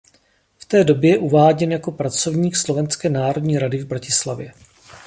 V 0.57 0.65
té 0.65 0.83
době 0.83 1.09
je 1.09 1.17
uváděn 1.17 1.71
jako 1.71 1.91
pracovník 1.91 2.55
Slovenské 2.55 3.09
národní 3.09 3.59
rady 3.59 3.77
v 3.77 3.87
Bratislavě. 3.87 4.53